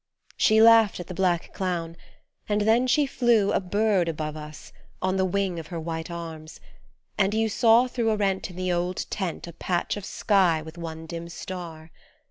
[0.35, 1.95] She laughed at the black clown
[2.49, 6.59] and then she flew A bird above us, on the wing Of her white arms;
[7.19, 10.75] and you saw through A rent in the old tent, a patch of sky With
[10.79, 11.91] one dim star.